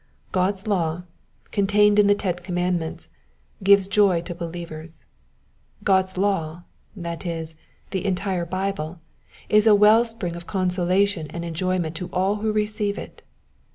[0.31, 1.03] God's law,
[1.51, 3.09] contained in the ten commandments,
[3.63, 5.05] ^ves joy to believers.
[5.83, 6.63] God's law,
[6.95, 7.53] that is,
[7.91, 8.99] the entire Bible,
[9.47, 13.21] is a well spnng of consolation and enjoyment to all who receive it.